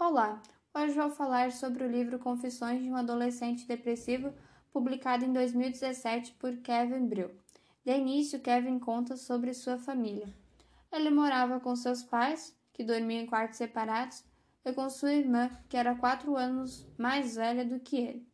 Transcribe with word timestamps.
Olá, 0.00 0.40
hoje 0.74 0.94
vou 0.94 1.10
falar 1.10 1.52
sobre 1.52 1.84
o 1.84 1.86
livro 1.86 2.18
Confissões 2.18 2.82
de 2.82 2.90
um 2.90 2.96
Adolescente 2.96 3.66
Depressivo, 3.66 4.32
publicado 4.72 5.26
em 5.26 5.32
2017 5.32 6.32
por 6.38 6.56
Kevin 6.56 7.06
Brill. 7.06 7.30
De 7.84 7.92
início, 7.92 8.40
Kevin 8.40 8.78
conta 8.78 9.14
sobre 9.14 9.52
sua 9.52 9.76
família. 9.76 10.26
Ele 10.90 11.10
morava 11.10 11.60
com 11.60 11.76
seus 11.76 12.02
pais, 12.02 12.56
que 12.72 12.82
dormiam 12.82 13.24
em 13.24 13.26
quartos 13.26 13.58
separados, 13.58 14.24
e 14.64 14.72
com 14.72 14.88
sua 14.88 15.12
irmã, 15.12 15.50
que 15.68 15.76
era 15.76 15.94
quatro 15.94 16.34
anos 16.34 16.88
mais 16.96 17.36
velha 17.36 17.62
do 17.62 17.78
que 17.78 17.98
ele. 17.98 18.26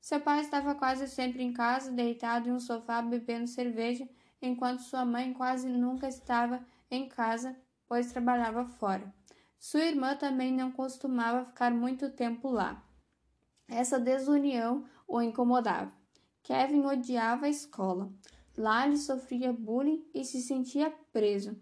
Seu 0.00 0.20
pai 0.20 0.40
estava 0.40 0.74
quase 0.74 1.06
sempre 1.06 1.42
em 1.42 1.52
casa, 1.52 1.92
deitado 1.92 2.48
em 2.48 2.52
um 2.52 2.58
sofá 2.58 3.02
bebendo 3.02 3.46
cerveja, 3.46 4.08
enquanto 4.40 4.80
sua 4.80 5.04
mãe 5.04 5.34
quase 5.34 5.68
nunca 5.68 6.08
estava 6.08 6.64
em 6.90 7.06
casa, 7.10 7.54
pois 7.86 8.10
trabalhava 8.10 8.64
fora. 8.64 9.12
Sua 9.60 9.80
irmã 9.80 10.16
também 10.16 10.50
não 10.50 10.72
costumava 10.72 11.44
ficar 11.44 11.70
muito 11.70 12.08
tempo 12.08 12.48
lá. 12.48 12.82
Essa 13.68 14.00
desunião 14.00 14.86
o 15.06 15.20
incomodava. 15.20 15.92
Kevin 16.42 16.86
odiava 16.86 17.44
a 17.44 17.50
escola. 17.50 18.10
Lá 18.56 18.86
ele 18.86 18.96
sofria 18.96 19.52
bullying 19.52 20.02
e 20.14 20.24
se 20.24 20.40
sentia 20.40 20.90
preso. 21.12 21.60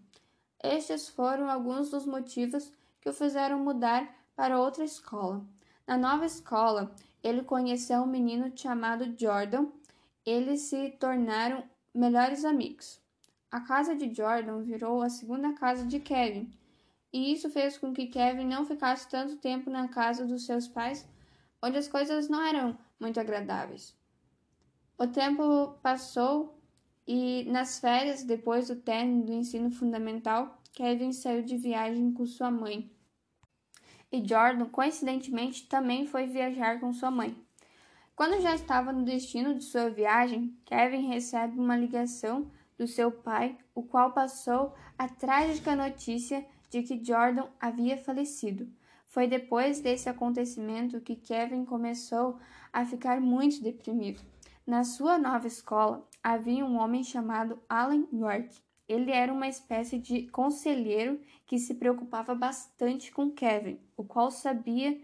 Estes 0.63 1.09
foram 1.09 1.49
alguns 1.49 1.89
dos 1.89 2.05
motivos 2.05 2.71
que 3.01 3.09
o 3.09 3.13
fizeram 3.13 3.59
mudar 3.59 4.09
para 4.33 4.61
outra 4.61 4.85
escola. 4.85 5.45
Na 5.85 5.97
nova 5.97 6.25
escola, 6.25 6.95
ele 7.21 7.43
conheceu 7.43 8.03
um 8.03 8.07
menino 8.07 8.49
chamado 8.55 9.13
Jordan. 9.19 9.67
Eles 10.25 10.61
se 10.61 10.91
tornaram 10.91 11.65
melhores 11.93 12.45
amigos. 12.45 13.01
A 13.51 13.59
casa 13.59 13.93
de 13.93 14.13
Jordan 14.13 14.61
virou 14.61 15.01
a 15.01 15.09
segunda 15.09 15.51
casa 15.51 15.85
de 15.85 15.99
Kevin 15.99 16.49
e 17.11 17.33
isso 17.33 17.49
fez 17.49 17.77
com 17.77 17.93
que 17.93 18.07
Kevin 18.07 18.45
não 18.45 18.65
ficasse 18.65 19.09
tanto 19.09 19.37
tempo 19.37 19.69
na 19.69 19.87
casa 19.87 20.25
dos 20.25 20.45
seus 20.45 20.67
pais, 20.67 21.07
onde 21.61 21.77
as 21.77 21.87
coisas 21.87 22.29
não 22.29 22.41
eram 22.41 22.77
muito 22.99 23.19
agradáveis. 23.19 23.97
O 24.97 25.07
tempo 25.07 25.77
passou 25.81 26.59
e, 27.07 27.43
nas 27.45 27.79
férias, 27.79 28.23
depois 28.23 28.67
do 28.67 28.75
término 28.75 29.25
do 29.25 29.33
ensino 29.33 29.71
fundamental, 29.71 30.61
Kevin 30.73 31.11
saiu 31.11 31.41
de 31.41 31.57
viagem 31.57 32.13
com 32.13 32.25
sua 32.25 32.51
mãe. 32.51 32.91
E 34.11 34.25
Jordan, 34.25 34.65
coincidentemente, 34.65 35.67
também 35.67 36.05
foi 36.05 36.27
viajar 36.27 36.79
com 36.79 36.93
sua 36.93 37.09
mãe. 37.09 37.35
Quando 38.15 38.41
já 38.41 38.53
estava 38.53 38.91
no 38.91 39.03
destino 39.03 39.55
de 39.55 39.63
sua 39.63 39.89
viagem, 39.89 40.55
Kevin 40.65 41.07
recebe 41.07 41.57
uma 41.57 41.77
ligação 41.77 42.51
do 42.77 42.85
seu 42.85 43.11
pai, 43.11 43.57
o 43.73 43.81
qual 43.81 44.11
passou 44.11 44.73
a 44.97 45.07
trágica 45.07 45.75
notícia 45.75 46.45
de 46.69 46.83
que 46.83 47.03
Jordan 47.03 47.47
havia 47.59 47.97
falecido. 47.97 48.67
Foi 49.07 49.27
depois 49.27 49.79
desse 49.81 50.07
acontecimento 50.07 51.01
que 51.01 51.15
Kevin 51.15 51.65
começou 51.65 52.37
a 52.71 52.85
ficar 52.85 53.19
muito 53.19 53.61
deprimido. 53.61 54.21
Na 54.65 54.83
sua 54.83 55.17
nova 55.17 55.47
escola 55.47 56.07
havia 56.23 56.63
um 56.63 56.77
homem 56.77 57.03
chamado 57.03 57.59
Alan 57.67 58.05
York. 58.13 58.55
Ele 58.87 59.11
era 59.11 59.33
uma 59.33 59.47
espécie 59.47 59.97
de 59.97 60.27
conselheiro 60.27 61.19
que 61.45 61.57
se 61.57 61.73
preocupava 61.73 62.35
bastante 62.35 63.11
com 63.11 63.31
Kevin, 63.31 63.79
o 63.97 64.03
qual 64.03 64.29
sabia 64.29 64.99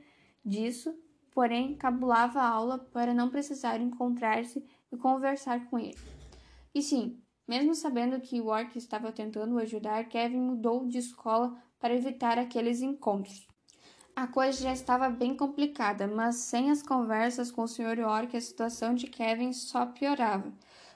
disso, 0.46 0.96
porém 1.32 1.76
cabulava 1.76 2.40
a 2.40 2.48
aula 2.48 2.78
para 2.78 3.14
não 3.14 3.30
precisar 3.30 3.82
encontrar-se 3.82 4.64
e 4.92 4.98
conversar 4.98 5.66
com 5.68 5.80
ele. 5.80 5.98
E 6.74 6.82
sim, 6.82 7.20
mesmo 7.48 7.76
sabendo 7.76 8.20
que 8.20 8.38
York 8.38 8.78
estava 8.78 9.12
tentando 9.12 9.58
ajudar, 9.60 10.06
Kevin 10.06 10.40
mudou 10.40 10.86
de 10.88 10.98
escola 10.98 11.56
para 11.80 11.94
evitar 11.94 12.40
aqueles 12.40 12.82
encontros. 12.82 13.48
A 14.16 14.28
coisa 14.28 14.64
já 14.64 14.72
estava 14.72 15.10
bem 15.10 15.36
complicada, 15.36 16.08
mas 16.08 16.38
sem 16.38 16.72
as 16.72 16.82
conversas 16.82 17.52
com 17.52 17.64
o 17.64 17.68
Sr. 17.68 18.00
York, 18.00 18.36
a 18.36 18.42
situação 18.42 18.96
de 18.96 19.08
Kevin 19.08 19.52
só 19.52 19.86
piorava. 19.86 20.54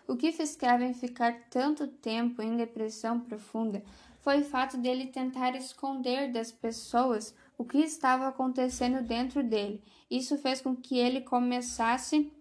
O 0.07 0.15
que 0.15 0.31
fez 0.31 0.55
Kevin 0.55 0.93
ficar 0.93 1.49
tanto 1.49 1.85
tempo 1.85 2.41
em 2.41 2.55
depressão 2.55 3.19
profunda 3.19 3.83
foi 4.21 4.39
o 4.39 4.45
fato 4.45 4.77
dele 4.77 5.07
tentar 5.07 5.55
esconder 5.55 6.31
das 6.31 6.51
pessoas 6.51 7.35
o 7.57 7.65
que 7.65 7.79
estava 7.79 8.27
acontecendo 8.27 9.03
dentro 9.03 9.43
dele. 9.43 9.83
Isso 10.09 10.37
fez 10.37 10.61
com 10.61 10.75
que 10.75 10.97
ele 10.97 11.21
começasse 11.21 12.31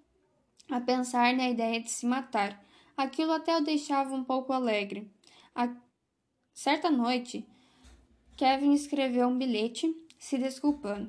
a 0.70 0.80
pensar 0.80 1.34
na 1.34 1.48
ideia 1.48 1.80
de 1.80 1.90
se 1.90 2.06
matar. 2.06 2.62
Aquilo 2.98 3.30
até 3.30 3.56
o 3.56 3.60
deixava 3.60 4.12
um 4.12 4.24
pouco 4.24 4.52
alegre. 4.52 5.08
A... 5.54 5.72
Certa 6.52 6.90
noite, 6.90 7.46
Kevin 8.36 8.72
escreveu 8.72 9.28
um 9.28 9.38
bilhete 9.38 9.94
se 10.18 10.36
desculpando. 10.36 11.08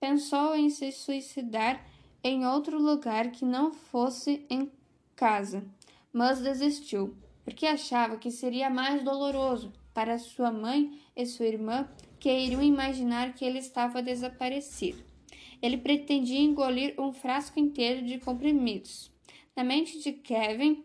Pensou 0.00 0.56
em 0.56 0.70
se 0.70 0.90
suicidar 0.90 1.86
em 2.24 2.46
outro 2.46 2.80
lugar 2.80 3.32
que 3.32 3.44
não 3.44 3.70
fosse 3.70 4.46
em 4.48 4.72
casa, 5.14 5.62
mas 6.10 6.40
desistiu, 6.40 7.14
porque 7.44 7.66
achava 7.66 8.16
que 8.16 8.30
seria 8.30 8.70
mais 8.70 9.04
doloroso 9.04 9.74
para 9.92 10.18
sua 10.18 10.50
mãe 10.50 10.98
e 11.14 11.26
sua 11.26 11.44
irmã, 11.44 11.86
que 12.18 12.32
iriam 12.32 12.62
imaginar 12.62 13.34
que 13.34 13.44
ele 13.44 13.58
estava 13.58 14.02
desaparecido. 14.02 15.04
Ele 15.60 15.76
pretendia 15.76 16.40
engolir 16.40 16.94
um 16.98 17.12
frasco 17.12 17.60
inteiro 17.60 18.06
de 18.06 18.18
comprimidos. 18.18 19.10
Na 19.54 19.62
mente 19.62 19.98
de 19.98 20.12
Kevin, 20.12 20.82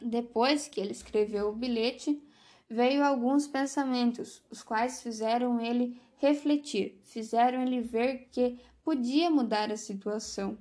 depois 0.00 0.68
que 0.68 0.80
ele 0.80 0.92
escreveu 0.92 1.48
o 1.48 1.56
bilhete, 1.56 2.22
veio 2.68 3.04
alguns 3.04 3.46
pensamentos, 3.46 4.42
os 4.50 4.62
quais 4.62 5.02
fizeram 5.02 5.60
ele 5.60 6.00
refletir, 6.16 7.00
fizeram 7.04 7.62
ele 7.62 7.80
ver 7.80 8.28
que 8.30 8.58
podia 8.82 9.30
mudar 9.30 9.70
a 9.70 9.76
situação. 9.76 10.58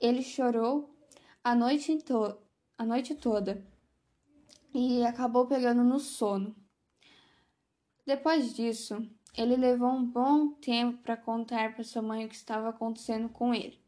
Ele 0.00 0.22
chorou 0.22 0.94
a 1.42 1.54
noite, 1.54 1.98
a 2.76 2.84
noite 2.84 3.14
toda 3.14 3.64
e 4.72 5.04
acabou 5.04 5.46
pegando 5.46 5.84
no 5.84 6.00
sono. 6.00 6.54
Depois 8.06 8.54
disso, 8.54 9.08
ele 9.36 9.56
levou 9.56 9.90
um 9.90 10.04
bom 10.04 10.50
tempo 10.50 10.98
para 10.98 11.16
contar 11.16 11.74
para 11.74 11.84
sua 11.84 12.02
mãe 12.02 12.24
o 12.24 12.28
que 12.28 12.34
estava 12.34 12.68
acontecendo 12.68 13.28
com 13.28 13.54
ele. 13.54 13.78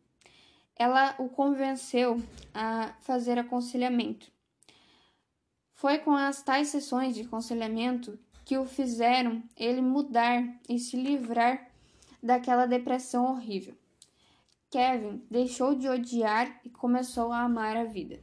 Ela 0.74 1.14
o 1.18 1.28
convenceu 1.28 2.22
a 2.54 2.94
fazer 3.00 3.38
aconselhamento. 3.38 4.30
Foi 5.76 5.98
com 5.98 6.12
as 6.12 6.42
tais 6.42 6.68
sessões 6.68 7.14
de 7.14 7.20
aconselhamento 7.20 8.18
que 8.46 8.56
o 8.56 8.64
fizeram 8.64 9.42
ele 9.54 9.82
mudar 9.82 10.42
e 10.66 10.78
se 10.78 10.96
livrar 10.96 11.68
daquela 12.22 12.64
depressão 12.64 13.26
horrível. 13.26 13.74
Kevin 14.70 15.22
deixou 15.30 15.74
de 15.74 15.86
odiar 15.86 16.60
e 16.64 16.70
começou 16.70 17.30
a 17.30 17.42
amar 17.42 17.76
a 17.76 17.84
vida. 17.84 18.18